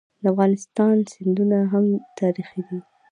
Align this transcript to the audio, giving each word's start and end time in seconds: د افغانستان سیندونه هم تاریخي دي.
د 0.21 0.23
افغانستان 0.33 0.95
سیندونه 1.11 1.57
هم 1.71 1.85
تاریخي 2.19 2.61
دي. 2.67 2.79